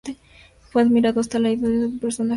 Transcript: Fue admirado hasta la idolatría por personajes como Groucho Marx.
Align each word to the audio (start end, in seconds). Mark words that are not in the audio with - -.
Fue 0.71 0.81
admirado 0.81 1.19
hasta 1.19 1.37
la 1.37 1.51
idolatría 1.51 1.89
por 1.91 1.99
personajes 1.99 1.99
como 2.09 2.15
Groucho 2.19 2.23
Marx. 2.23 2.29